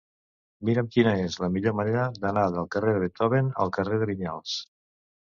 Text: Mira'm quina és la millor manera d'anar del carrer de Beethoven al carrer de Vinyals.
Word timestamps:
Mira'm 0.67 0.87
quina 0.93 1.11
és 1.25 1.35
la 1.41 1.49
millor 1.57 1.75
manera 1.79 2.05
d'anar 2.23 2.45
del 2.55 2.65
carrer 2.75 2.93
de 2.95 3.03
Beethoven 3.03 3.51
al 3.65 3.75
carrer 3.77 4.01
de 4.05 4.09
Vinyals. 4.13 4.55